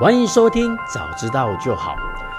[0.00, 1.94] 欢迎收听，早知道就好。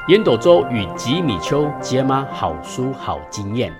[0.08, 3.72] 烟斗周与吉米秋解码好书好经验。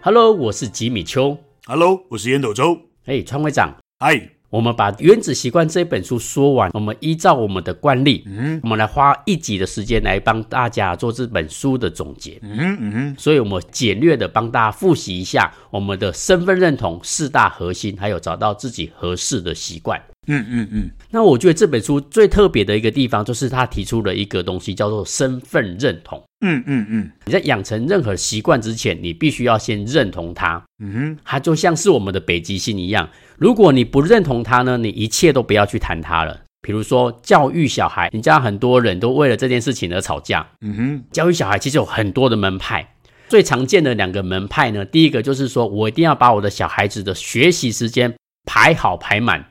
[0.00, 1.36] Hello，我是吉米秋。
[1.66, 2.78] Hello，我是烟斗周。
[3.06, 3.74] 哎，川会长。
[3.98, 4.30] 嗨。
[4.54, 20.90] 我们把《原子习惯》这本书说完，我们依照我们的惯例，嗯，我们来花一集的时间来帮大家做这本书的总结，嗯嗯，所以我们简略的帮大家复习一下我们的身份认同四大核心，还有找到自己合适的习惯，嗯嗯嗯。
[21.10, 26.22] 那我觉得这本书最特别的一个地方，就是他提出了一个东西，叫做身份认同。
[26.46, 30.62] 嗯嗯嗯，你在养成任何习惯之前，你必须要先认同它。
[30.78, 33.08] 嗯哼，它就像是我们的北极星一样。
[33.36, 36.40] 如果你不认同他呢，你一切都不要去谈他了。
[36.62, 40.46] 比如说教育小孩，你家很多人都为了这件事情而吵架。
[40.62, 42.94] 嗯哼，教育小孩其实有很多的门派，
[43.28, 48.14] 最常见的两个门派呢，第一个就是说我一定要把我的小孩子的学习时间
[48.46, 49.44] 排好排满。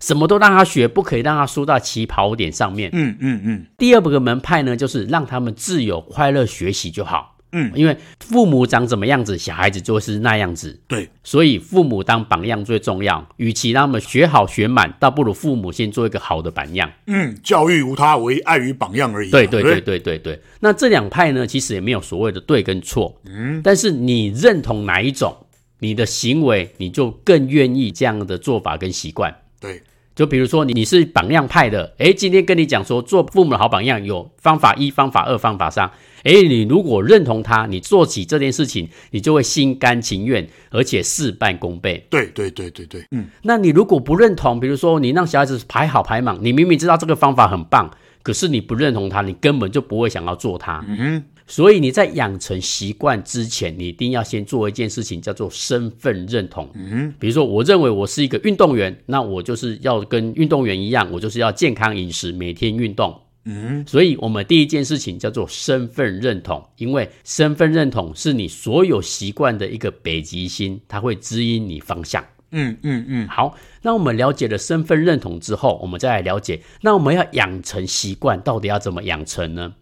[0.00, 2.90] 什么都让他学，不可以让他输到起跑点上面。
[2.92, 3.66] 嗯嗯嗯。
[3.78, 7.33] 第二个门派呢，就是让他们自由快乐学习就好。
[7.56, 10.76] 嗯，因为父母长怎么样子，小孩子就是那样子。
[10.88, 13.24] 对，所以父母当榜样最重要。
[13.36, 16.90] 与其让他们学好学满，倒不如父母先做一个好的榜样。
[17.06, 19.30] 嗯，教育无他，唯爱与榜样而已。
[19.30, 20.40] 对对对对对对。
[20.58, 23.14] 那这两派呢，其实也没有所谓的对跟错。
[23.24, 25.36] 嗯，但是你认同哪一种，
[25.78, 29.32] 你的行为你就更愿意这样的做法跟习惯。
[29.60, 29.80] 对。
[30.14, 35.90] 就比如说你你是榜样派的，诶，今天跟你讲说做父母的好榜样有方法一、方法二、方法三，
[36.24, 42.04] 诶，你如果认同他，你做起这件事情，你就会心甘情愿，而且事半功倍。
[42.10, 43.26] 对对对对对，嗯。
[43.42, 47.90] 那你如果不认同，比如说你让小孩子排好排满，你明明知道这个方法很棒，
[48.22, 50.84] 可是你不认同他，你根本就不会想要做它。
[50.88, 51.22] 嗯哼。
[51.46, 56.66] 所以你在养成习惯之前，你一定要先做一件事情，叫做身份认同。
[56.74, 63.14] 嗯，比如说，我认为我是一个运动员，那我就是要跟运动员一样，我就是要健康饮食，每天运动。
[63.44, 72.24] 嗯，所以我们第一件事情叫做身份认同，因为身份认同是你所有习惯的一个北极星，它会指引你方向。
[72.52, 73.28] 嗯嗯嗯。
[73.28, 79.74] 好，那我们了解了身份认同之后，我们再来了解，那我们要养成习惯，到底要怎么养成呢？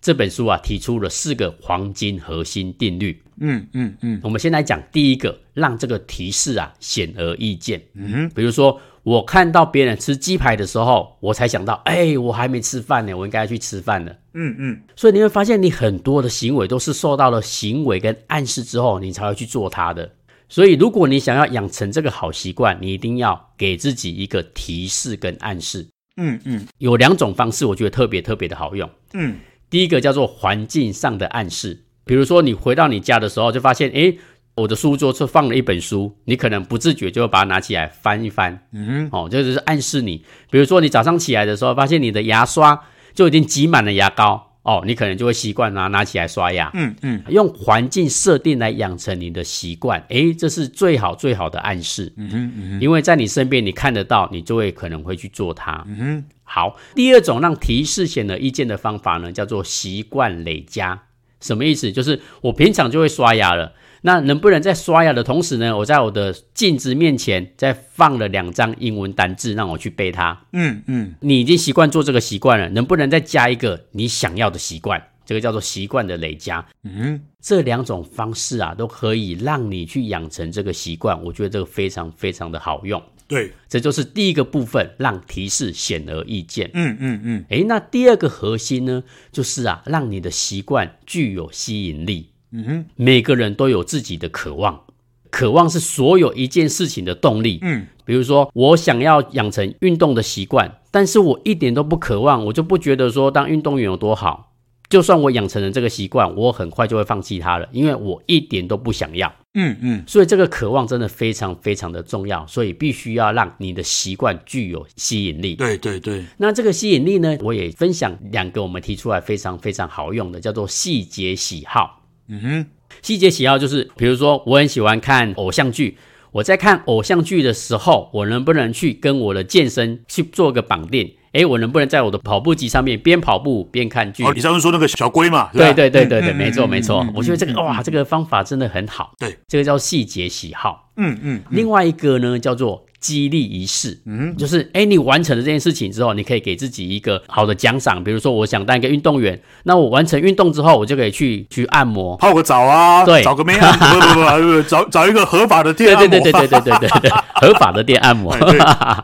[0.00, 3.22] 这本书啊，提出了四个黄金核心定律。
[3.38, 7.80] 嗯嗯嗯，我们先来讲第一个，让这个提示啊显而易见。
[7.94, 14.12] 嗯哼，比如说我看到别人吃鸡排的时候，我才想到，哎，我还没吃饭呢，我应该要去吃饭了。
[14.34, 20.10] 嗯嗯，所以你会发现，你很多的行为都是受到了行为跟暗示之后，你才会去做它的。
[20.48, 25.86] 所以，如果你想要养成这个好习惯，你一定要给自己一个提示跟暗示。
[26.16, 28.88] 嗯嗯，有两种方式，我觉得特别特别的好用。
[29.14, 29.36] 嗯。
[29.70, 34.18] 第一个叫做环境上的暗示，比如说你回到你家的时候，就发现，诶，
[34.54, 40.22] 我的书桌是放了一本书，你可能不自觉就会把它拿起来翻一翻，嗯，哦，这就是暗示你。
[40.50, 42.78] 比如说你早上起来的时候，发现你的牙刷
[43.14, 56.24] 就已经挤满了牙膏，哦，你可能就会习惯拿拿起来刷牙，嗯嗯，用环境设定来养成你的习惯，诶，这是最好最好的暗示，嗯哼嗯哼，因为在你身边你看得到，你就会可能会去做它，嗯哼。
[56.44, 61.00] 好，第二种让提示显而易见的方法呢，叫做习惯累加。
[61.40, 61.90] 什么意思？
[61.90, 70.46] 就是我平常就会刷牙了，那能不能在刷牙的同时呢，我在我的镜子面前再放了两张英文单字，让我去背它？
[70.52, 75.02] 嗯嗯，你已经习惯做这个习惯了，能不能再加一个你想要的习惯？
[75.24, 76.66] 这个叫做习惯的累加。
[76.82, 81.22] 嗯，这两种方式啊，都可以让你去养成这个习惯。
[81.24, 83.00] 我觉得这个非常非常的好用。
[83.28, 86.68] 对，这就是第一个部分，让提示显而易见。
[86.74, 87.44] 嗯嗯嗯。
[87.50, 92.31] 诶，那第二个核心呢，就是啊，让你的习惯具有吸引力。
[92.52, 94.82] 嗯哼，每个人都有自己的渴望，
[95.30, 97.58] 渴望是所有一件事情的动力。
[97.62, 104.50] 嗯，比如说我想要养成运动的习惯，但是我一点都不渴望，我就不觉得说当运动员有多好。
[104.90, 109.32] 就算我养成了这个习惯，我很快就会放弃它了，因为我一点都不想要。
[109.54, 115.54] 嗯嗯，所以这个渴望真的非常非常的重要，所以必须要让你的习惯具有吸引力。
[115.54, 122.01] 对对对，那这个吸引力呢，我也分享两个我们提出来非常非常好用的，叫做细节喜好。
[122.28, 122.66] 嗯哼，
[123.02, 125.98] 细节喜好就是，比如说我很喜欢看偶像剧，
[126.30, 131.14] 我在看偶像剧的时候，我能不能去跟我的健身去做个绑定？
[131.32, 134.22] 诶，我能不能在我的跑步机上面边跑步边看剧？
[134.22, 135.48] 哦，你上次说那个小龟嘛？
[135.52, 137.06] 对对对对对，没错没错。
[137.14, 139.14] 我觉得这个哇，这个方法真的很好。
[139.18, 140.90] 对，这个叫细节喜好。
[140.98, 141.38] 嗯嗯。
[141.38, 158.32] 嗯，另外一个呢，叫做激励仪式，嗯，就是哎，你完成了这件事情之后，你可以给自己一个好的奖赏，比如说我想当一个运动员，那我完成运动之后，我就可以去去按摩、泡个澡啊，对，找个妹啊，不不不，找找一个合法的店对对对对对对对对， 合法的店按摩，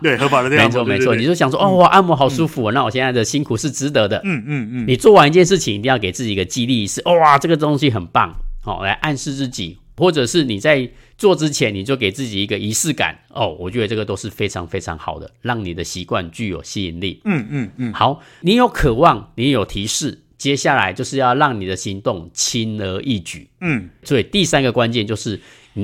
[0.00, 9.78] 对，合法的店按摩，没错没错，你就想说哦，我按摩好舒服，那我现在的辛苦是值得的，嗯嗯嗯，你做完一件事情，一定要给自己一个激励仪式，哇，这个东西很棒，好，来暗示自己。
[9.98, 17.20] 或者是你在做之前，你就给自己一个仪式感哦，我觉得这个都是非常非常好的，让你的习惯具有吸引力。
[17.24, 17.92] 嗯嗯嗯。
[17.92, 23.50] 好，你有渴望，你有提示，接下来就是要让你的行动轻而易举。
[23.60, 25.40] 嗯，所以第三个关键就是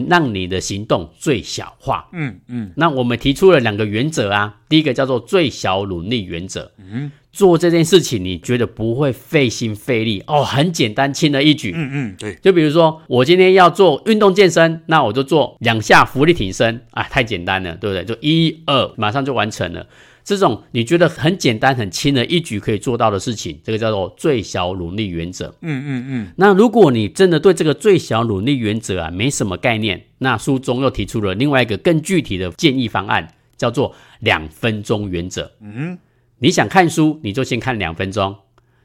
[0.09, 2.09] 让你的行动最小化。
[2.13, 2.71] 嗯嗯。
[2.77, 6.71] 那我们提出了两个原则啊，第一个叫做最小努力原则。
[6.79, 7.11] 嗯。
[7.35, 11.73] 做这件事情，你觉得不会费心费力哦，很简单，轻而易举。
[11.75, 12.37] 嗯嗯，对。
[12.41, 18.05] 就比如说，我今天要做运动健身，那我就做两下浮力挺身啊，太简单了，对不对？
[18.05, 19.85] 就一二，马上就完成了。
[20.23, 25.49] 这种你觉得很简单、很轻而易举可以做到的事情，这个叫做最小努力原则。
[25.61, 26.29] 嗯嗯嗯。
[26.37, 35.51] 那如果你真的对这个最小努力原则啊没什么概念，那书中又提出了另外一个更具体的建议方案，叫做两分钟原则。
[35.61, 35.99] 嗯。
[36.39, 38.35] 你想看书，你就先看两分钟；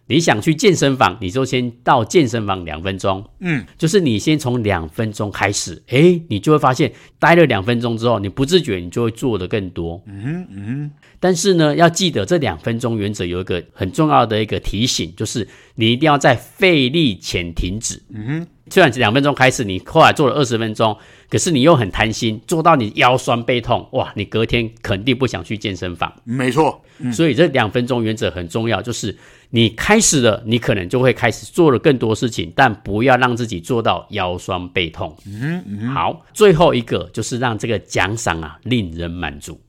[0.08, 3.24] 你想去健身房，你就先到健身房两分钟。
[3.40, 10.02] 嗯，就是你先从两分钟开始，诶，你就会发现，待了两分钟之后，你不自觉你就会做的更多。
[10.08, 10.92] 嗯嗯。
[11.20, 18.02] 但是呢，要记得这两分钟原则有一个很重要的一个提醒，就是你一定要在费力前停止。
[18.14, 18.48] 嗯哼。
[18.72, 20.96] 虽然两分钟开始，你后来做了二十分钟，
[21.28, 26.14] 可是你又很贪心，做到你腰酸背痛，哇，你隔天肯定不想去健身房。
[26.24, 29.16] 没错，嗯、所以这两分钟原则很重要，就是
[29.50, 35.16] 你开始了，你可能就会开始做了更多事情，但不要让自己做到腰酸背痛。
[35.26, 35.88] 嗯嗯。
[35.88, 39.60] 好，最后一个就是让这个奖赏啊令人满足。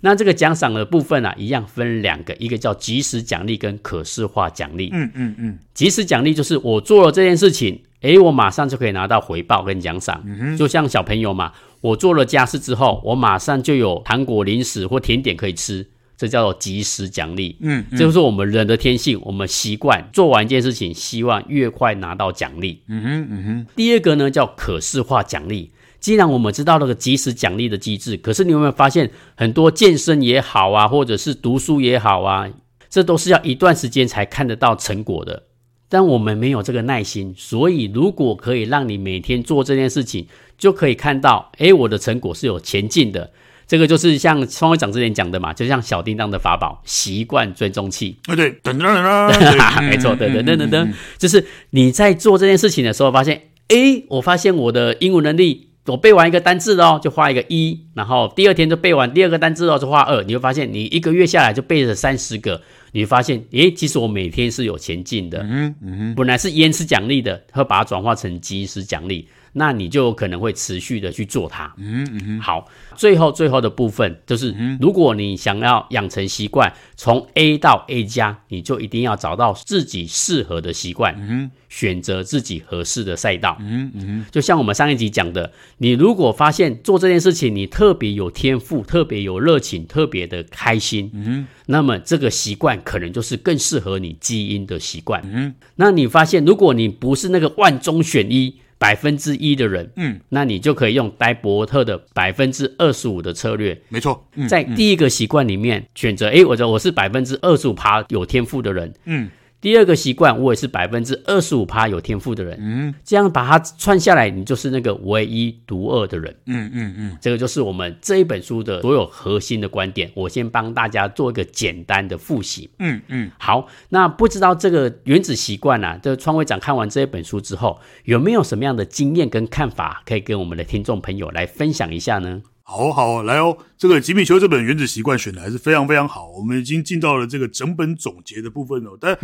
[0.00, 4.90] 那这个奖赏的部分啊，一样分两个，一个叫即时奖励跟可视化奖励。
[4.92, 5.58] 嗯嗯嗯。
[5.74, 7.82] 即时奖励就是我做了这件事情。
[8.02, 15.84] 诶，我马上就可以拿到回报跟奖赏，嗯，就像小朋友嘛，我做了家事之后，我马上就有糖果、零食或甜点可以吃，
[16.18, 17.56] 这叫做即时奖励。
[17.60, 22.82] 嗯，嗯，这就是我们人的天性，我们习惯做完一件事情，希望越快拿到奖励。
[22.88, 23.66] 嗯哼，嗯哼。
[23.76, 25.70] 第二个呢，叫可视化奖励。
[26.00, 32.48] 既然我们知道那个即时奖励的机制，可是你有没有发现，很多健身也好啊，或者是读书也好啊，
[32.90, 35.44] 这都是要一段时间才看得到成果的。
[35.88, 40.26] 但我们没有这个耐心，所以如果可以让你每天做这件事情，
[40.58, 43.30] 就可以看到，诶，我的成果是有前进的。
[43.68, 48.16] 这个就是像双会长之前讲的嘛，就像小叮当的法宝——习惯追踪器。
[48.24, 60.22] 对对，噔噔噔噔，没错，对对噔噔噔，就是你在做这件事情的时候，发现，诶，我发现我的英文能力，我背完一个单字哦，就画一个一，然后第二天就背完第二个单字哦，就画二。
[60.24, 62.62] 你会发现，你一个月下来就背了三十个。
[62.92, 65.40] 你会发现，诶，其实我每天是有前进的。
[65.48, 69.28] 嗯嗯，本来是延迟奖励的，会把它转化成即时奖励。
[69.54, 71.72] 那你就可能会持续的去做它。
[71.78, 83.56] 嗯嗯，好，最后最后的部分就是，如果你想要养成习惯，从 A 到 A 加，你就一定要找到自己适合的习惯，嗯，选择自己合适的赛道。
[83.60, 95.22] 嗯嗯，就像我们上一集讲的，你如果发现做这件事情你特别有天赋，特别有热情，特别的开心，嗯，那么这个习惯可能就是更适合你基因的习惯。
[95.32, 98.54] 嗯，那你发现如果你不是那个万中选一。
[98.80, 109.28] 百分之一的人，嗯，那你就可以用戴伯特的百分之二十五的策略，没错，嗯、在第一个习惯里面选择，诶，我说我是百分之二十五趴有天赋的人，嗯。
[109.60, 120.10] 第二个习惯，我也是百分之二十五趴有天赋的人，嗯，这样把它串下来，你就是那个唯一独二的人，嗯嗯嗯，这个就是我们这一本书的所有核心的观点。
[120.14, 132.42] 我先帮大家做一个简单的复习，嗯嗯，好，那不知道这个原子习惯啊，这个创会长看完这一本书之后，有没有什么样的经验跟看法，可以跟我们的听众朋友来分享一下呢？
[132.70, 136.28] 好好来哦，这个吉米丘这本《原子习惯》选的还是非常非常好。
[136.32, 138.90] 我们已经进到了这个整本总结的部分哦。
[139.00, 139.16] 但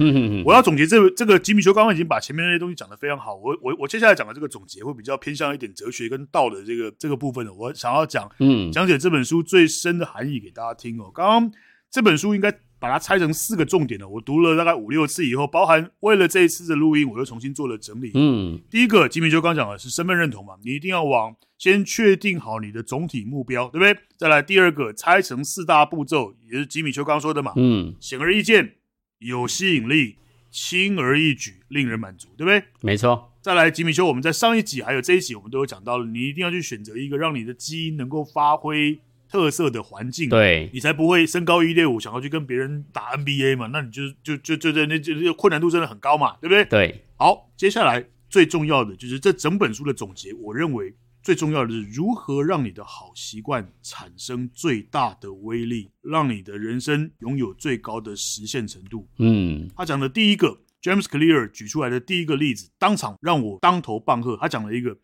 [0.47, 3.35] 我要总结这这个吉米丘刚刚已经把前面那些东西讲得非常好。
[3.35, 7.53] 我我我接下来讲的这个总结会比较偏向一点哲学跟道的这个这个部分的。
[7.53, 11.11] 我想要讲嗯讲解这本书最深的含义给大家听哦。
[11.15, 11.53] 刚刚
[11.91, 12.51] 这本书应该。
[12.81, 18.11] 把它拆成四个重点的，我读了大概五六次以后，包含为了这一次的录音，我又重新做了整理。
[18.13, 23.99] 嗯，第一个，吉米丘刚讲的是身份认同嘛，你一定要往先确定好你的总体目标，对不对？
[24.19, 27.55] 再来第二个，拆成四大步骤，也是吉米丘刚说的嘛。
[27.57, 28.75] 嗯，显而易见，
[29.21, 30.17] 有吸引力，
[30.51, 32.63] 轻而易举，令人满足，对不对？
[32.83, 33.33] 没错。
[33.41, 39.01] 再来，吉米丘，我们在上一集还有这一集，我们都有讲到了，你一定要去选择一个让你的基因能够发挥。
[39.27, 43.69] 特色的环境，对，你才不会身高一六五想要去跟别人打 NBA 嘛？
[43.73, 46.65] 那你就就就就在那就就困难度真的很高嘛，对不对？
[46.67, 47.05] 对。
[47.17, 50.95] 好，接下来最重要的就是这整本书的总结，我认为。
[51.25, 59.09] 最重要的是如何让你的好习惯产生最大的威力，让你的人生拥有最高的实现程度。
[59.19, 64.37] 嗯，他讲的第一个，James Clear 举出来的第一个例子，当场让我当头棒喝。
[64.37, 64.99] 他讲了一个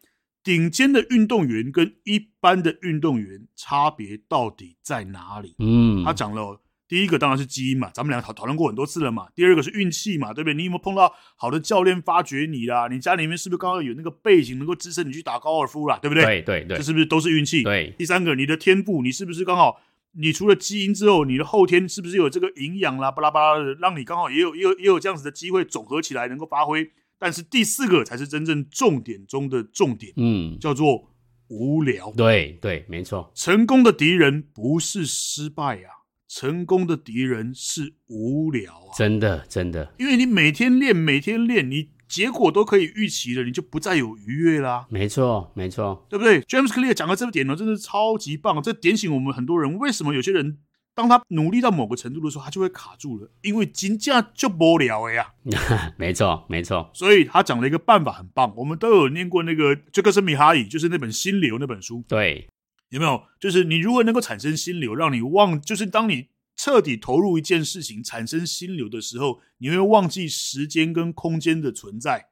[0.44, 5.54] 顶尖的运动员跟一般的运动员差别到底在哪里？
[5.58, 6.60] 嗯，他讲了。
[6.90, 9.28] 第一个当然是基因嘛，咱们俩讨讨论过很多次了嘛。
[9.37, 10.54] 第二个是运气嘛，对不对？
[10.54, 12.88] 你有没有碰到好的教练发掘你啦？
[12.90, 16.00] 你家里面是不是刚刚有那个背景能够支撑你去打高尔夫啦？
[16.02, 16.25] 对不对？
[16.25, 17.62] 对对对，这是不是都是运气？
[17.62, 17.94] 对。
[17.97, 19.80] 第三个，你的天赋，你是不是刚好？
[20.18, 23.09] 你除了基因之后，你的后天是不是有这个营养啦？
[23.12, 26.90] 巴拉巴拉的，让你刚好也有也有也有这样子的机会总合起来能够发挥。
[27.20, 31.09] 但是第四个才是真正重点中的重点，嗯，叫做
[31.47, 32.12] 无聊。
[32.16, 33.30] 对对，没错。
[33.37, 36.00] 成功的敌人不是失败啊。
[36.32, 38.94] 成功的敌人是无聊啊！
[38.96, 44.87] 真的，真的，因为你每天练，每天练，你结果都可以预期了，你就不再有愉悦啦。
[44.90, 49.76] 没错，没错，对不对？James Clear 讲的这个点呢，真的是超级棒，这点醒我们很多人。
[49.76, 50.58] 为什么有些人
[50.94, 53.28] 当他努力到某个程度的时候，他就会卡住了？
[53.42, 55.32] 因为金价就无聊了呀。
[55.99, 56.92] 没错，没错。
[56.94, 62.04] 所以他讲了一个办法很棒，我们都有念过那个杰克森米哈伊，就是那本《心流》那本书。
[62.06, 62.46] 对。
[62.90, 63.25] 有没有？
[63.40, 72.28] 就是你如何能够产生心流，让你忘，就是当你彻底投入一件事情，产生心流的时候，你会忘记时间跟空间的存在。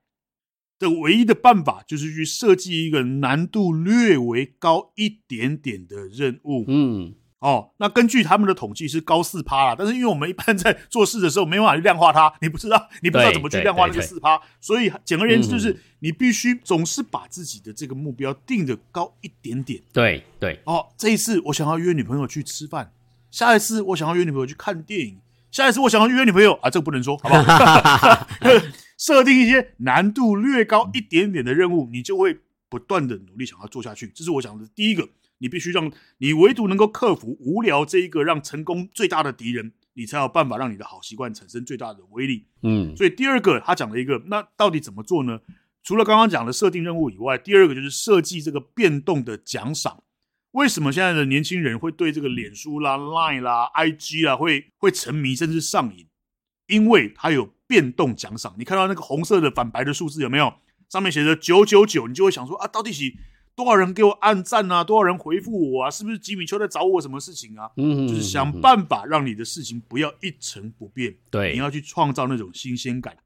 [0.79, 6.65] 的唯一的办法就是去设计一个难度略微高一点点的任务。
[6.69, 7.15] 嗯。
[7.41, 19.81] 哦，那根据他们的统计是高四趴啦，但是因为我们一般在做事的时候没办法去量化它，你不知道，你不知道怎么去量化那个四趴，所以简而言之就是你必须总是把自己的这个目标定得高一点点。
[19.93, 22.91] 对对，哦，这一次我想要约女朋友去吃饭，
[23.31, 25.21] 下一次我想要约女朋友去看电影，
[25.53, 28.27] 下一次我想要约女朋友啊，这个不能说，好不好？
[28.99, 34.11] 设定一些难度略高一点点的任务，你就会不断的努力想要做下去。
[34.13, 35.09] 这是我讲的第一个。
[35.39, 42.47] 你必须让你唯独能够克服无聊这一个让成功最大的敌人，你才有办法让你的好习惯产生最大的威力。
[42.63, 45.41] 嗯，所以第二个他讲了一个，那到底怎么做呢？
[45.83, 50.03] 除了刚刚讲的设定任务以外，第二个就是设计这个变动的奖赏。
[50.51, 56.07] 为什么现在的年轻人会对这个脸书啦、Line 啦、IG 啦会会沉迷甚至上瘾？
[56.67, 58.55] 因为它有变动奖赏。
[58.59, 60.53] 你看到那个红色的反白的数字有没有？
[60.89, 63.15] 上面写着九九九，你就会想说啊，到底是？
[63.59, 64.85] 多少人给我按赞啊？
[64.85, 65.91] 多少人回复我啊？
[65.91, 67.69] 是不是吉米丘在找我什么事情啊？
[67.77, 71.13] 嗯，就是想办法让你的事情不要一成不变。
[71.29, 73.17] 对，你要去创造那种新鲜感。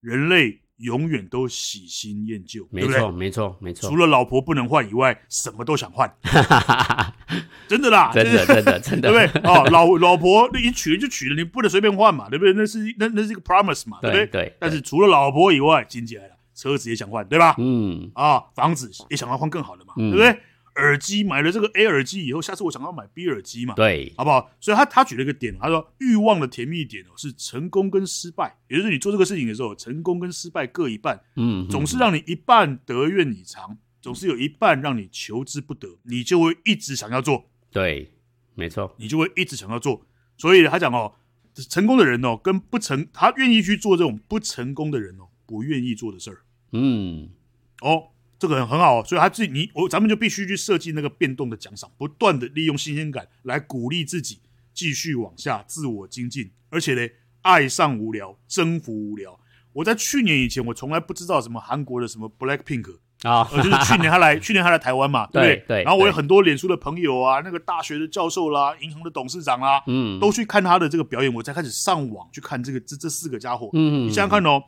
[0.00, 3.88] 人类永远都喜新厌旧，没错，没错，没错。
[3.88, 6.12] 除了老婆不能换以外，什么都想换。
[7.68, 9.42] 真的啦，真的，真的，真的， 对不对？
[9.48, 12.52] 哦，老老婆你娶了就娶了，你不能随便换嘛，对不对？
[12.54, 14.26] 那是那那是一个 promise 嘛，对不对？
[14.26, 14.56] 对。
[14.58, 16.35] 但是除了老婆以外，经济来了。
[16.56, 17.54] 车子也想换，对吧？
[17.58, 20.40] 嗯啊，房子也想要换更好的嘛，嗯、对不对？
[20.76, 24.50] 耳机买了这个 A 耳机以后，下次我想要买 B 耳机嘛，对，好不好？
[24.60, 38.12] 所以他他举了一个点，他说欲望的甜蜜点哦是成功跟失败，也就是你做这个事情的时候，成功跟失败各一半，嗯，总是让你一半得愿以偿，总是有一半让你求之不得，你就会一直想要做，对，
[38.54, 40.02] 没错，你就会一直想要做。
[40.36, 41.14] 所以他讲哦，
[41.70, 46.42] 成功的人哦跟不成，他愿意去做这种不成功的人哦不愿意做的事儿。
[46.76, 47.28] 嗯，
[47.80, 54.40] 哦，这个很很好，所以他自己你我咱们就必须去设计那个变动的奖赏，不断的利用新鲜感来鼓励自己
[54.74, 57.08] 继续往下自我精进，而且呢，
[57.42, 59.38] 爱上无聊，征服无聊。
[59.72, 65.64] 我在去年以前，我从来不知道什么韩国的什么 Black Pink 啊，呃，就是去年他来，去年他来台湾嘛， 对不对？
[65.68, 65.82] 对。
[65.82, 73.68] 然后我有很多脸书的朋友啊，那个大学的教授啦，银行的董事长啦，嗯，都去看他的这个表演，我才开始上网去看这个这这四个家伙。
[73.74, 74.62] 嗯，你想想看哦，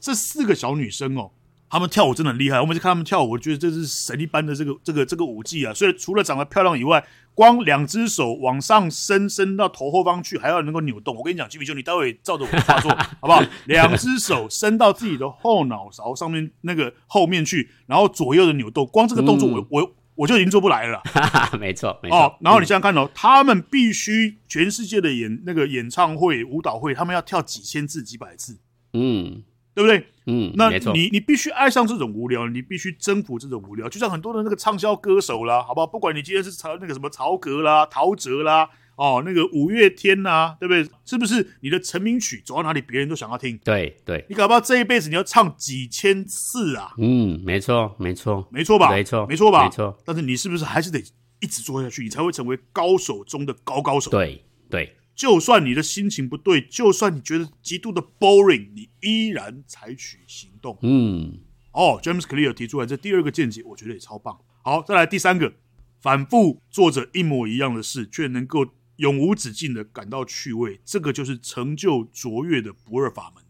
[0.00, 1.30] 这四个小女生哦。
[1.74, 5.74] 他们跳舞真的很厉害，我每次看他们跳舞，我觉得这是神一般的这个这个这个舞技啊！
[5.74, 7.04] 所以除了长得漂亮以外，
[7.34, 11.16] 光两只手往上伸，伸到头后方去，还要能够扭动。
[11.16, 12.88] 我跟你讲，吉米兄，你待会照着我的画作，
[13.20, 13.42] 好不好？
[13.66, 21.02] 两只手伸到自己的后脑勺上面那个后面去，然后左右的扭动，光这个动作我、嗯、我我就已经做不来了。
[21.58, 22.16] 没错，没错。
[22.16, 28.60] 哦，然后你想想看哦，嗯、他们必须全世界的演那个演唱会、舞蹈会，他们要跳几千次、几百次。
[28.92, 29.42] 嗯。
[29.74, 30.06] 对不对？
[30.26, 33.88] 嗯，那你你必须爱上这种无聊，你必须征服这种无聊。
[33.88, 35.86] 就像很多的那个畅销歌手啦，好不好？
[35.86, 40.88] 不管你今天是曹那个什么曹格啦、陶喆啦，哦，那个五月天呐、啊，对不对？
[41.04, 43.58] 是不是你的成名曲走到哪里，别人都想要听？
[43.62, 46.94] 对对，你搞不好这一辈子你要唱几千次啊？
[46.96, 48.90] 嗯，没错，没错，没错吧？
[48.90, 49.64] 没错，没错吧？
[49.64, 49.98] 没错。
[50.06, 51.02] 但是你是不是还是得？
[51.40, 54.10] 一直做下去，你才会成为高手中的高高手。
[54.10, 60.76] 对对，就算你的心情不对，就算你觉得极度的 boring，你依然采取行动。
[60.82, 61.38] 嗯，
[61.72, 64.38] 哦，James Clear 提出来这第二个见解，我觉得也超棒。
[64.62, 65.54] 好，再来第三个，
[66.00, 68.66] 反复做着一模一样的事，却能够
[68.96, 73.43] 永无止境的感到趣味，这个就是成就卓越的不二法门。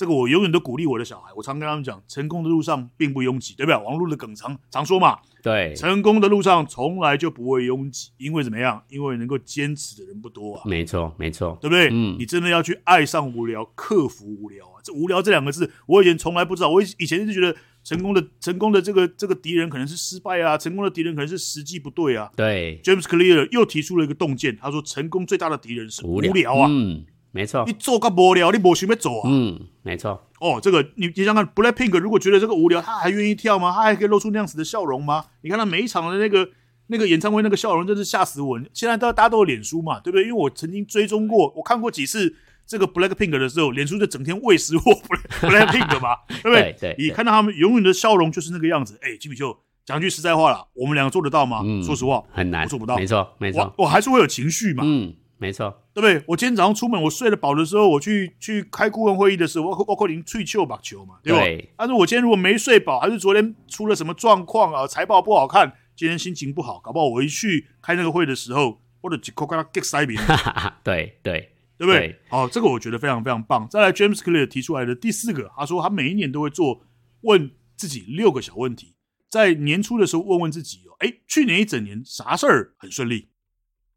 [0.00, 3.76] 这个我永远都鼓励我的小孩，我常跟他们讲，成功的路上并不拥挤，对不对？
[3.84, 8.82] 网络的梗常常说嘛，对，成功的路上从来就不会拥挤，因为怎么样？
[8.88, 10.62] 因为能够坚持的人不多啊。
[10.64, 11.90] 没错，没错，对不对？
[11.92, 14.80] 嗯，你真的要去爱上无聊，克服无聊啊！
[14.82, 17.54] 这无聊这两个字，我以前从来不知道，我以前就觉得
[17.84, 22.30] 成功的成功的这个这个敌人可能是失败啊，成功的敌人可能是时机不对啊。
[22.34, 26.68] 对，James Clear 又提出了一个洞见，他说成功最大的敌人是无聊，无聊啊。
[26.70, 29.22] 嗯，没错，你做个无聊，你无想要走啊。
[29.26, 30.26] 嗯，没错。
[30.40, 33.72] 哦，这个你你想看 Blackpink 如果觉得这个无聊，他还愿意跳吗？
[33.72, 35.26] 他还可以露出那样子的笑容吗？
[35.42, 36.48] 你看他每一场的那个
[36.88, 38.58] 那个演唱会那个笑容，真是吓死我！
[38.72, 40.22] 现在大家大家都有脸书嘛，对不对？
[40.24, 42.34] 因为我曾经追踪过，我看过几次
[42.66, 44.82] 这个 Blackpink 的时候，脸书就整天喂食我
[45.48, 46.74] Blackpink 嘛，对不对？
[46.80, 48.98] 对，你看到他们永远的笑容就是那个样子。
[49.02, 51.60] 哎，吉米秀讲句实在话了，我们两个做得到吗？
[51.64, 52.96] 嗯，说实话，很难，我做不到。
[52.96, 54.82] 没错，没错，我，我还是会有情绪嘛。
[54.86, 55.14] 嗯。
[55.40, 56.22] 没错，对不对？
[56.28, 61.40] 我今天早上出门，我睡得饱的时候，我去去开顾问会议的时候，我我可能吹球把球嘛，对吧？
[61.40, 61.72] 对。
[61.78, 64.86] 但是我今天如果没睡饱，还是昨天出了什么状况啊？
[64.86, 70.20] 财报不好看，今天心情不好，搞不好我一去开那个会的时候，我的几口跟他 get 塞饼。
[70.84, 72.20] 对对，对不对？
[72.28, 73.66] 好，这个我觉得非常非常棒。
[73.70, 76.82] 再来，James Clear 提出来的第四个，他说他每一年都会做
[77.22, 78.94] 问自己六个小问题，
[79.30, 83.30] 在年初的时候问问自己哦，哎，去年一整年啥事儿很顺利？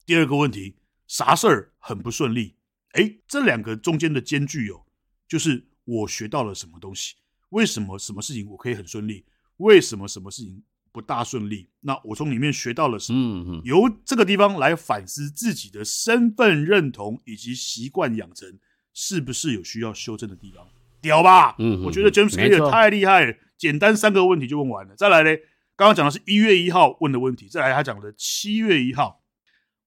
[0.06, 0.78] 第二个问题。
[1.08, 2.56] 啥事儿很不顺利？
[2.94, 4.86] 哎，这两个中间的间距哦，
[5.28, 7.16] 就是我学到了什么东西？
[7.50, 9.26] 为什么什么事情我可以很顺利？
[9.58, 11.70] 为什么什么事情不大顺利？
[11.82, 13.62] 那我从里面学到了什么？
[13.64, 18.60] 由这个地方来反思自己的身份认同以及习惯养成，
[18.94, 20.68] 是不是有需要修正的地方？
[21.02, 21.56] 屌吧？
[21.60, 24.96] 嗯，我觉得 James Clear 太厉害了，简单三个问题就问完了。
[24.96, 25.38] 再来嘞，
[25.76, 29.23] 刚刚讲的是一月一号问的问题，再来他讲的七月一号。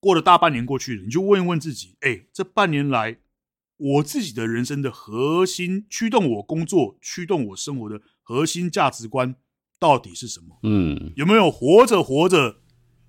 [0.00, 3.18] 过了大半年过去了，你就问一问自己：哎，这半年来，
[3.77, 9.37] 我自己的人生的核心驱动我工作、驱动我生活的核心价值观
[9.79, 10.59] 到底是什么？
[10.62, 12.61] 嗯，有没有活着活着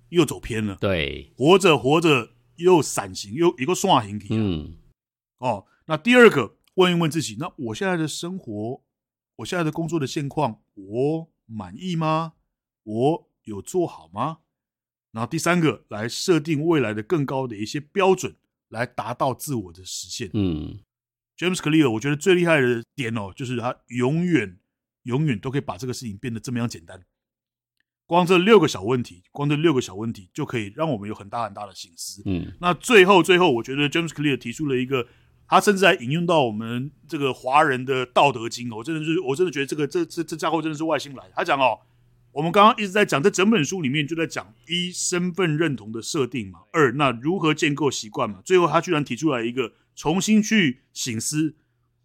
[0.08, 0.76] 又走偏了？
[0.80, 4.28] 对，活着活着又散行，又一个刷行体。
[4.30, 4.76] 嗯，
[5.38, 8.82] 哦，那第二个问一问自己：那我现在的生活，
[9.36, 12.34] 我现在的工作的现况，我满意吗？
[12.82, 14.38] 我有做好吗？
[15.10, 18.36] 然后第三个来设定未来的更高的一些标准，
[18.68, 20.30] 来达到自我的实现。
[20.34, 20.80] 嗯
[21.36, 24.58] ，James Clear，我觉得最厉害的点哦，就是他永远
[25.04, 27.02] 永远都可以把这个事情变得这么样简单。
[28.06, 32.22] 光这六个小问题，光这六个小问题就可以让我们有很大很大的心思。
[32.26, 35.06] 嗯，那最后最后，我觉得 James Clear 提出了一个，
[35.46, 41.32] 他甚至还引用到我们这个华人的《道德经》哦，我真的是我真的觉得这个这这这家伙真的是外星来的。
[41.34, 41.80] 他讲哦。
[42.32, 51.56] 我们刚刚一直在讲，这整本书里面就在讲一身份认同的设定嘛，二那如何建构习惯嘛，最后他居然提出来一个重新去醒思，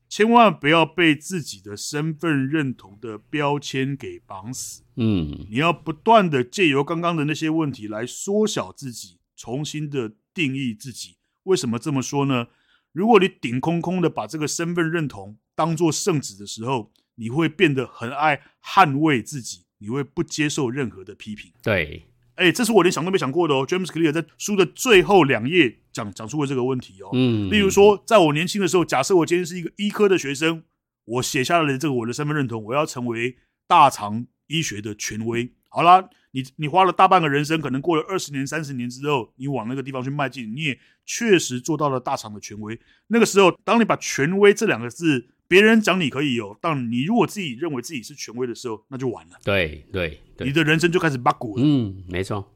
[0.09, 4.83] 千万不要被自己的身份认同的标签给绑死。
[4.95, 11.17] 嗯，你要不断的借由刚刚的那些问题来缩小自己，重新的定义自己。
[11.43, 12.47] 为什么这么说呢？
[12.91, 19.62] 如果你顶空空的把这个身份认同当做圣旨的时候，你会变得很爱捍卫自己。
[19.83, 21.51] 你会不接受任何的批评？
[21.61, 22.03] 对，
[22.35, 23.67] 哎，这是我连想都没想过的哦。
[23.67, 27.09] James Clear 在书的最后两页讲讲出了这个问题哦。
[27.11, 30.63] 嗯，例如说，在我年轻的时候，假设我今天是一个医科的学生，
[31.03, 33.35] 我写下来的这个我的身份认同，我要成为
[33.67, 35.51] 大肠医学的权威。
[35.75, 42.79] 好啦，你你花了大半个人生，可能过了二十年、三十年之后，你往那个地方去迈进，你也确实做到了大厂的权威。
[43.07, 49.35] 那个时候，当你把权威这两个字，别人讲你可以有，但你如果自己认为自己是权威的时候，那就完了。
[49.43, 51.63] 对对对，你的人生就开始八股了。
[51.65, 52.53] 嗯，没错，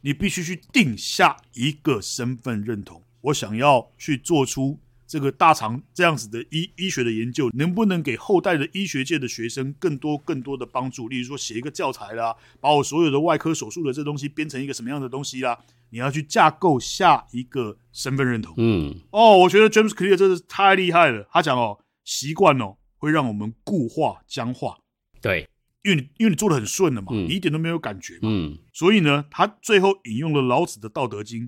[0.00, 3.00] 你必须去定下一个身份认同。
[3.20, 11.08] 我想要去做出这个大肠这样子的医医学的研究，能不能给后代的医学界的学生更多更多的帮助？
[11.08, 15.58] 例如说，写一个教材啦，把我所有的外科手术的这东西编成一个什么样的东西啦？
[15.90, 18.54] 你要去架构下一个身份认同。
[18.58, 21.26] 嗯，哦，我觉得 James Clear 真是太厉害了。
[21.32, 21.80] 他讲哦。
[22.08, 24.78] 习惯哦，会让我们固化僵化。
[25.20, 25.46] 对，
[25.82, 28.20] 因为你因为你做的很顺了嘛，嗯、你一点都没有感觉嘛。
[28.22, 31.42] 嗯，所以呢，他最后引用了老子的《道德经》：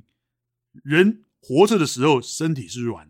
[0.85, 3.10] 人活着的时候身体是软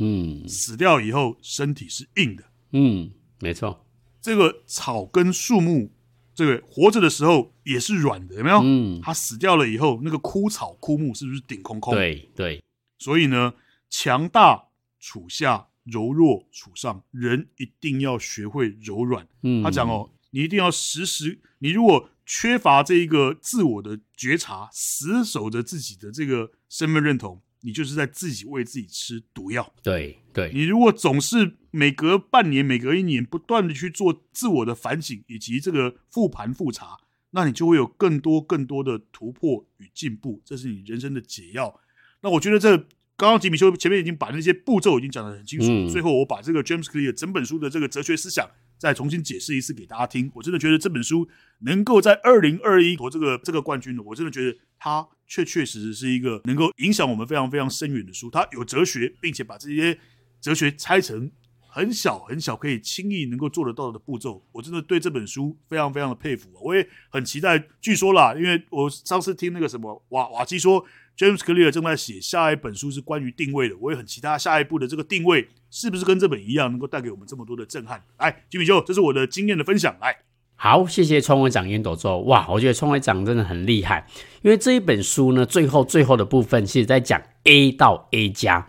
[0.00, 2.44] 嗯，死掉以后身体是硬的。
[2.72, 3.86] 嗯，没错。
[4.20, 5.92] 这个草根树木
[6.34, 8.60] 这个活着的时候也是软的，有没有？
[8.62, 11.94] 嗯，它死掉了以后，那个枯草枯木是不是顶空空？
[11.94, 12.62] 对对。
[12.98, 13.54] 所以呢，
[13.88, 14.68] 强大
[15.00, 19.26] 处下，柔弱处上，人一定要学会柔软。
[19.42, 27.40] 嗯，他讲哦，你一定要时时，你如果缺乏这一个自我的觉察，死守着自己的这个身份认同。
[27.60, 29.72] 你就是在自己喂自己吃毒药。
[29.82, 36.96] 对对，你如果总是每隔半年、每隔一年不断的去做自我的反省以及这个复盘复查，
[37.30, 41.80] 那你就会有更多更多的突破与进步，这是你人生的解药。
[42.22, 42.76] 那我觉得这
[43.16, 50.30] 刚刚吉米修前面已经把那些步骤已经讲得很清楚，嗯，最后我把这个 James Clear 整本书的这个哲学思想再重新解释一次给大家听。
[50.34, 51.28] 我真的觉得这本书
[51.60, 55.06] 能够在二零二一夺这个这个冠军，我真的觉得它。
[55.30, 58.30] 确确实实是一个能够影响我们非常非常深远的书。
[58.30, 59.98] 它有哲学，并且把这些
[60.40, 61.30] 哲学拆成
[61.70, 64.42] 很小很小，可以轻易能够做得到的步骤。
[64.50, 66.48] 我真的对这本书非常非常的佩服。
[66.62, 67.62] 我也很期待。
[67.80, 70.84] 据说啦，因为我上次听那个什么瓦瓦基说
[71.16, 73.76] ，James Clear 正在写下一本书是关于定位的。
[73.78, 78.02] 我也很期待下一步的这个定位是不是跟这本一样，能够带给我们这么多的震撼。
[78.18, 79.94] 来，吉米邱，这是我的经验的分享。
[80.00, 80.16] 来。
[80.60, 82.18] 好，谢谢创会长烟斗周。
[82.22, 84.04] 哇，我觉得创会长真的很厉害，
[84.42, 88.68] 因为这一本书呢，最后最后的部分其实在讲 A 到 A 加。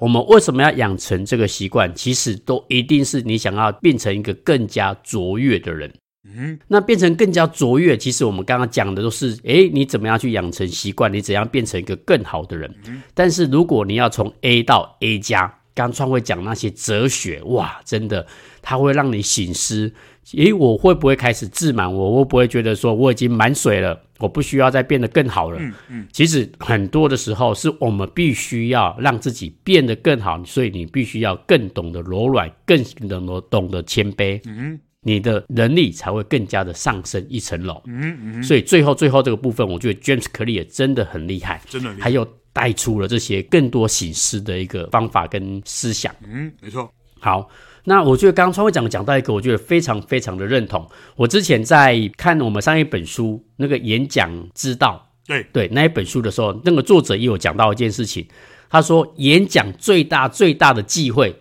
[0.00, 1.94] 我们为什么要养成这个习惯？
[1.94, 5.92] 其实都一定是你想要变成一个更加卓越的人。
[6.24, 11.12] 嗯，那变成更加卓越，其实我们刚刚讲的都是，诶，你怎么样去养成习惯？
[11.12, 12.72] 你怎样变成一个更好的人？
[13.14, 18.26] 但是如果你要从 A 到 A 加，刚创会讲那些哲学，哇，真的，
[18.60, 19.92] 它会让你醒思。
[20.36, 21.92] 诶，我会不会开始自满？
[21.92, 25.58] 我会不会觉得说我已经满水了，我不需要再变得更好了？
[25.60, 26.06] 嗯嗯。
[26.12, 34.40] 其实很多的时候是我们必须要让自己变得更好，所以你必须要更懂得柔软，更懂得懂得谦卑。
[34.46, 37.82] 嗯，你的能力才会更加的上升一层楼。
[37.86, 38.42] 嗯嗯。
[38.42, 46.14] 所以最后最后这个部分，我觉得 James Clear 真的很厉害，真的还有带出了这些更多醒思的一个方法跟思想。
[46.22, 46.92] 嗯，没错。
[47.18, 47.48] 好。
[47.84, 50.86] 那我觉得刚刚创会讲讲到一个，我觉得非常非常的认同。
[51.16, 58.26] 我之前在看我们上一本书那个演讲之道，对对那一本书的时候，那个作者也有讲到一件事情。
[58.68, 61.34] 他说，演讲最大最大的忌讳，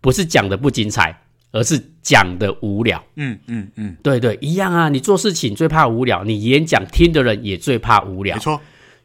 [0.00, 1.22] 不是讲的不精彩，
[1.52, 3.04] 而是讲的无聊。
[3.16, 4.88] 嗯嗯嗯，对对，一样啊。
[4.88, 8.36] 你做事情最怕无聊，你演讲听的人也最怕无聊。
[8.36, 8.60] 没错。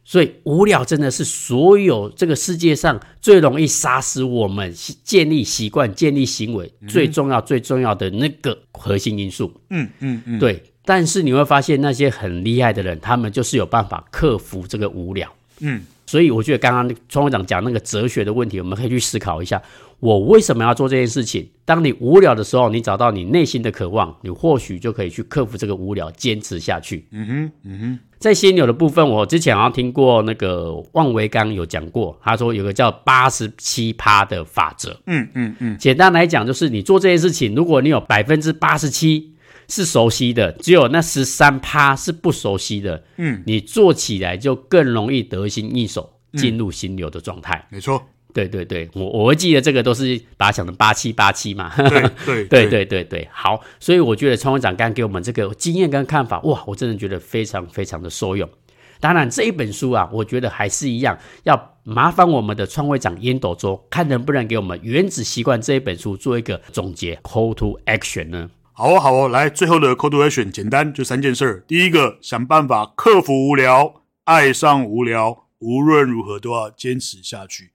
[0.08, 4.72] 所以无聊真的是所有这个世界上最容易杀死我们
[5.04, 9.52] 建立习惯、建立行为最重要、最重要的那个核心因素。
[9.72, 10.62] 嗯嗯嗯，对。
[10.86, 15.28] 但是你会发现那些很厉害的人，他们就是有办法克服这个无聊。
[15.60, 15.84] 嗯。
[16.06, 19.62] 所以我觉得刚刚创会长讲那个哲学的问题，我们可以去思考一下：
[20.00, 21.48] 我为什么要做这件事情？
[21.66, 27.08] 当你无聊的时候，你找到你内心的渴望，你或许就可以去克服这个无聊，坚持下去。
[27.12, 28.00] 嗯哼，嗯哼。
[28.20, 35.00] 在犀牛的部分，我之前好像听过那个万维刚有讲过，他说有个叫八十七趴的法则。
[35.08, 35.78] 嗯嗯嗯。
[35.78, 39.35] 简单来讲，就是你做这件事情，如果你有百分之八十七。
[39.68, 43.04] 是熟悉的，只有那十三趴是不熟悉的。
[43.18, 47.68] 嗯，你做起来就更容易得心应手，进入心流的状态。
[47.70, 48.02] 没错，
[48.34, 51.72] 对对对，我我会记得这个都是把它想成八七八七嘛。
[52.26, 58.50] 对对 对对对好，所以我觉得创会长刚给我们这个经验跟看法，哇，我真的觉得非常非常的受用。
[59.00, 68.50] 当然这一本书啊，我觉得还是一样，要麻烦我们的创会长烟斗周，看能不能给我们《原子习惯》这一本书做一个总结，Call to Action 呢？
[68.78, 71.64] 好哦，好哦，来，最后的 call to action 简单，就三件事儿。
[71.66, 77.72] 第一个，想办法克服无聊，爱上无聊，无论如何都要坚持下去。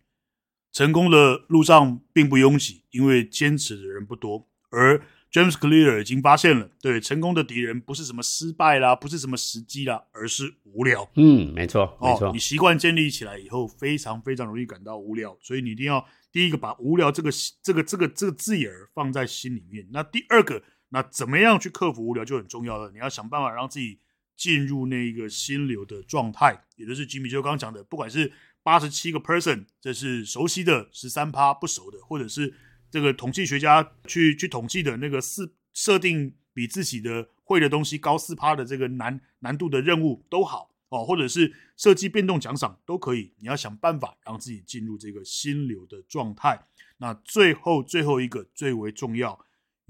[0.71, 4.47] 成功的路上并不拥挤，因为坚持的人不多。
[4.69, 5.01] 而
[5.33, 11.09] James Clear 已经发现了，对，成功的敌人不是什么失败啦，不是什么时机啦，而是无聊。
[11.15, 12.29] 嗯，没错，没错。
[12.29, 17.31] 哦，你习惯建立起来以后，非常非常容易感到无聊，所以你一定要第一个把无聊这个
[17.63, 19.89] 这个这个这个字眼儿放在心里面。
[19.93, 20.63] 那第二个。
[20.90, 22.90] 那怎么样去克服无聊就很重要了。
[22.92, 23.98] 你要想办法让自己
[24.37, 32.55] 进入那一个心流的状态，也就是吉米就刚刚讲的，不管是八十七个 person，这是熟悉的，十三趴不熟的，或者是
[32.90, 43.33] 这个统计学家去去统计的那个四设定比自己的会的东西高四趴的这个难难度的任务都好哦，或者是设计变动奖赏都可以。
[43.38, 46.66] 你要想办法让自己进入这个心流的状态。
[46.98, 49.38] 那最后最后一个最为重要。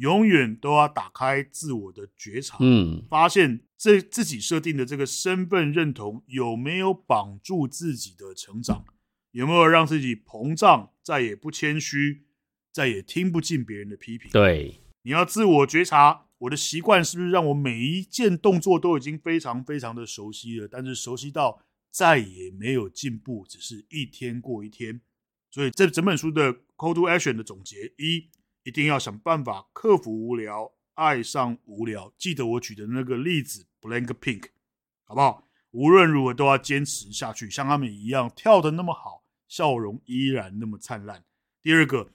[0.01, 8.87] 永远都要打开自我的觉察，嗯，发现这自己设定的这个身份认同有没有绑住自己的成长，
[9.33, 12.25] 有没有让自己膨胀，再也不谦虚，
[12.73, 14.31] 再也听不进别人的批评。
[14.31, 20.67] 对，你要自我觉察，我的习惯是不是让我每一件动作都已经非常非常的熟悉了？
[20.67, 25.03] 但是熟悉到再也没有进步，只是一天过一天。
[25.51, 28.31] 所以这整本书的 Call to Action 的总结：一，
[28.63, 32.13] 一定要想办法克服无聊，爱上无聊。
[32.19, 34.45] 记得我举的那个例子，Blank Pink，
[35.05, 35.49] 好不好？
[35.71, 41.25] 无论如何都要坚持下去，像他们一样跳得那么好，笑容依然那么灿烂。
[41.63, 42.11] 第二个。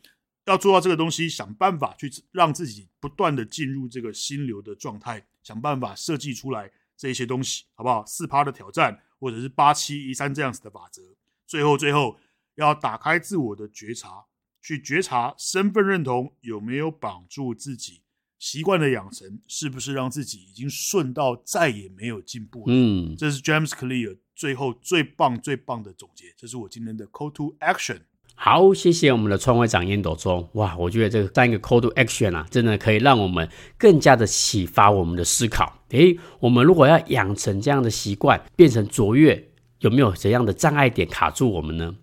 [0.48, 8.06] 要做到这个东西，想办法去让自己不断的进入这个心流的状态，想办法设计出来这一些东西，好不好？
[8.06, 11.02] 四趴的挑战，或者是八七一三这样子的法则。
[11.48, 12.16] 最后，最后
[12.54, 14.24] 要打开自我的觉察，
[14.66, 18.02] 去觉察身份认同有没有绑住自己，
[18.40, 22.66] 习惯的养成是不是让自己已经顺到再也没有进步了？
[22.70, 26.34] 嗯，这是 James Clear 最后最棒最棒的总结。
[26.36, 28.00] 这是我今天的 Call to Action。
[28.34, 30.50] 好，谢谢我们的创会长烟斗中。
[30.54, 33.48] 哇，我觉得这个三个 call to action 啊，真的可以让我们
[33.78, 35.86] 更加的启发我们的思考。
[35.90, 39.52] 诶，我们如果要养成这样的习惯，变成卓越，
[39.82, 41.96] 有没有怎样的障碍点卡住我们呢？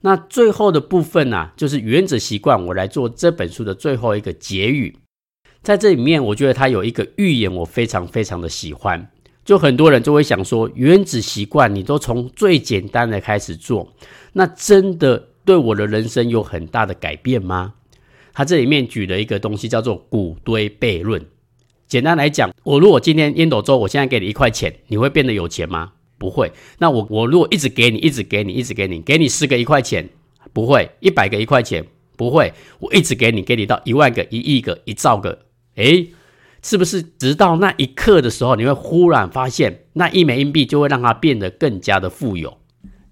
[0.00, 2.66] 那最后的部分呢、就是原子习惯。
[2.66, 4.96] 我来做这本书的最后一个结语，
[5.62, 9.10] 在这里面，我觉得它有一个寓言，我非常非常的喜欢。
[9.44, 13.92] 就很多人就会想说，原子习惯你都从最简单的开始做，
[14.32, 15.28] 那真的。
[15.42, 17.72] 对我的人生有很大的改变吗？
[18.32, 21.26] 他这里面举了一个东西叫做骨堆悖论。
[21.88, 25.92] 简单来讲，我如果今天烟斗周，我现在给你一块钱，你会变得有钱吗？
[26.20, 26.52] 不会。
[26.78, 30.06] 那我我如果一直给你，一直给你，一直给你，给你十个一块钱，
[30.52, 31.82] 不会；一百个一块钱，
[32.14, 32.52] 不会。
[32.78, 36.10] 我一直给你，给你到一万个、一亿个、一兆个，诶，
[36.62, 37.02] 是不是？
[37.02, 42.58] 直到那一刻的时候，你会忽然发现，那一枚硬币就会让它变得更加的富有。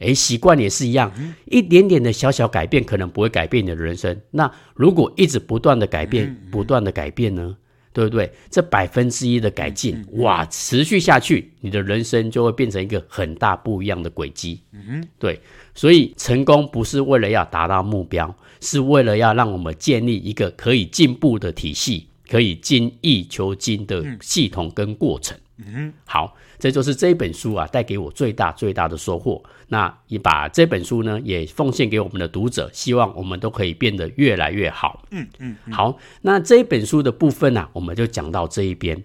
[0.00, 1.10] 诶，习惯也是一样，
[1.46, 4.20] 一点点的小小改变可能不会改变你的人生。
[4.32, 7.56] 那如果一直不断的改变，不断的改变呢？
[7.92, 8.30] 对不对？
[8.50, 14.60] 这百分之一的改进，哇，持续下去，你的人生就会变成一个很大不一样的轨迹。
[14.72, 15.40] 嗯，对。
[15.74, 25.36] 所以成功不是为了要达到目标，是为了要让我们建立一个可以进步的体系，可以精益求精的系统跟过程。
[25.56, 26.36] 嗯，好。
[26.60, 29.40] 这就是这本书啊，带给我最大最大的收获。
[29.68, 35.04] 那也把这本书呢，也奉献给我们的读者，希望我们都可以变得越来越好。
[35.12, 39.04] 嗯嗯，嗯，好，那这本书的部分呢、啊，我们就讲到这一边。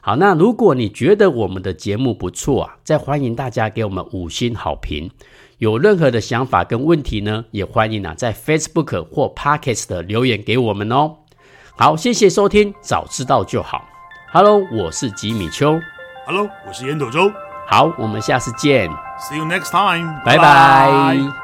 [0.00, 5.10] 好，那如果你觉得我们的节目不错啊，再欢迎大家给我们五星好评。
[5.58, 11.16] 有任何的想法跟问题呢，也欢迎啊，在 Facebook 或 Podcast 留言给我们哦。
[11.76, 13.82] 好，谢谢收听，早知道就好。
[14.32, 15.80] Hello，我是吉米秋。
[16.26, 17.30] Hello，我是烟斗周。
[17.66, 18.88] 好，我们下次见。
[19.18, 20.20] See you next time。
[20.24, 21.41] 拜拜。